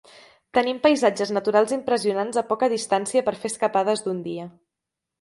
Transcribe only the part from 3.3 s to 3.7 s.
per fer